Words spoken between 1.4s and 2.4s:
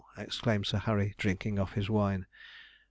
off his wine.